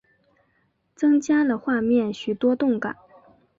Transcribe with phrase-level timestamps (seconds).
[0.95, 2.95] 增加了画面许多动感